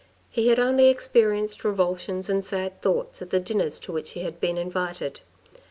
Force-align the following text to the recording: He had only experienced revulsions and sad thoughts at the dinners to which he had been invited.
He 0.31 0.47
had 0.47 0.57
only 0.57 0.87
experienced 0.87 1.63
revulsions 1.63 2.27
and 2.27 2.43
sad 2.43 2.81
thoughts 2.81 3.21
at 3.21 3.29
the 3.29 3.39
dinners 3.39 3.77
to 3.81 3.91
which 3.91 4.13
he 4.13 4.21
had 4.23 4.39
been 4.39 4.57
invited. 4.57 5.21